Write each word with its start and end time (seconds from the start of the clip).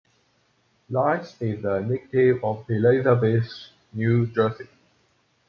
Lyons 0.89 1.35
is 1.39 1.63
a 1.63 1.79
native 1.81 2.43
of 2.43 2.67
Elizabeth, 2.71 3.47
New 3.93 4.25
Jersey. 4.25 4.67